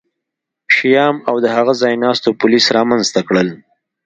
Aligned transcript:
شیام 0.75 1.15
او 1.29 1.35
د 1.43 1.45
هغه 1.55 1.73
ځایناستو 1.81 2.37
پولیس 2.41 2.65
رامنځته 2.77 3.21
کړل 3.27 3.49